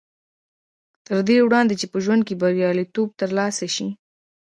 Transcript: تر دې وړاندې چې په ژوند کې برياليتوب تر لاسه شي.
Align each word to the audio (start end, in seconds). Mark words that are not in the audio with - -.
تر 1.05 1.17
دې 1.27 1.37
وړاندې 1.45 1.73
چې 1.79 1.85
په 1.91 1.97
ژوند 2.03 2.21
کې 2.27 2.39
برياليتوب 2.41 3.07
تر 3.19 3.29
لاسه 3.37 3.65
شي. 3.75 3.89